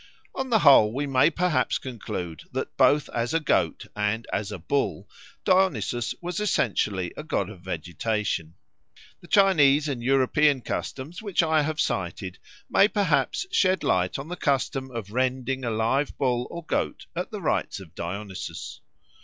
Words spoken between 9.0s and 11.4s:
The Chinese and European customs